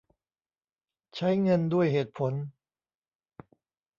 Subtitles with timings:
[1.15, 2.33] ใช้เงินด้วยเหตุผล